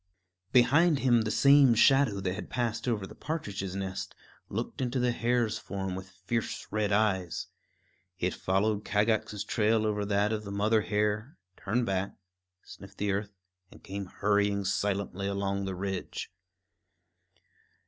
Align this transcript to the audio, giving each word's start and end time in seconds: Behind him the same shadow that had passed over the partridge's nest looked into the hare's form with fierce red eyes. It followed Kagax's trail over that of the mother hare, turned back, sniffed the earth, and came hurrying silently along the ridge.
Behind 0.51 0.97
him 0.97 1.21
the 1.21 1.29
same 1.29 1.75
shadow 1.75 2.19
that 2.21 2.33
had 2.33 2.49
passed 2.49 2.87
over 2.87 3.05
the 3.05 3.13
partridge's 3.13 3.75
nest 3.75 4.15
looked 4.49 4.81
into 4.81 4.97
the 4.99 5.11
hare's 5.11 5.59
form 5.59 5.93
with 5.93 6.09
fierce 6.25 6.65
red 6.71 6.91
eyes. 6.91 7.45
It 8.17 8.33
followed 8.33 8.83
Kagax's 8.83 9.43
trail 9.43 9.85
over 9.85 10.03
that 10.05 10.33
of 10.33 10.43
the 10.43 10.51
mother 10.51 10.81
hare, 10.81 11.37
turned 11.55 11.85
back, 11.85 12.15
sniffed 12.63 12.97
the 12.97 13.11
earth, 13.11 13.35
and 13.69 13.83
came 13.83 14.07
hurrying 14.07 14.65
silently 14.65 15.27
along 15.27 15.65
the 15.65 15.75
ridge. 15.75 16.31